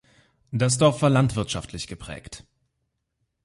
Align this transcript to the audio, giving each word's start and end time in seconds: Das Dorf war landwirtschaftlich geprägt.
Das 0.51 0.79
Dorf 0.79 1.03
war 1.03 1.11
landwirtschaftlich 1.11 1.85
geprägt. 1.85 2.43